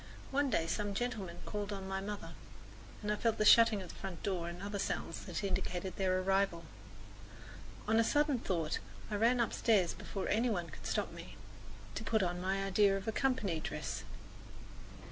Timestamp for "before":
9.93-10.27